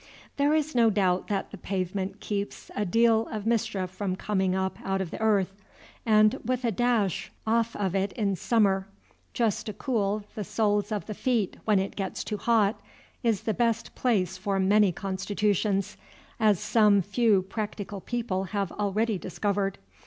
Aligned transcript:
There 0.37 0.55
is 0.55 0.73
no 0.73 0.89
doubt 0.89 1.27
that 1.27 1.51
the 1.51 1.59
pavement 1.59 2.19
keeps 2.21 2.71
a 2.75 2.85
deal 2.85 3.27
of 3.29 3.45
mischief 3.45 3.91
from 3.91 4.15
coming 4.15 4.55
up 4.55 4.79
out 4.83 4.99
of 4.99 5.11
the 5.11 5.21
earth, 5.21 5.53
and, 6.07 6.39
with 6.43 6.65
a 6.65 6.71
dash 6.71 7.31
off 7.45 7.75
of 7.75 7.93
it 7.93 8.11
in 8.13 8.35
summer, 8.35 8.87
just 9.35 9.67
to 9.67 9.73
cool 9.73 10.23
the 10.33 10.43
soles 10.43 10.91
of 10.91 11.05
the 11.05 11.13
feet 11.13 11.57
when 11.65 11.77
it 11.77 11.95
gets 11.95 12.23
too 12.23 12.37
hot, 12.37 12.81
is 13.21 13.43
the 13.43 13.53
best 13.53 13.93
place 13.93 14.37
for 14.39 14.59
many 14.59 14.91
constitutions, 14.91 15.97
as 16.39 16.59
some 16.59 17.03
few 17.03 17.43
practical 17.43 18.01
people 18.01 18.45
have 18.45 18.71
already 18.71 19.19
discovered. 19.19 19.77